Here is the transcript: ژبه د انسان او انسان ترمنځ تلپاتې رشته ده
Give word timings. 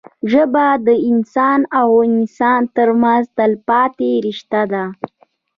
ژبه 0.31 0.65
د 0.87 0.89
انسان 1.09 1.59
او 1.79 1.87
انسان 2.11 2.61
ترمنځ 2.75 3.23
تلپاتې 3.37 4.11
رشته 4.27 4.61
ده 4.71 4.83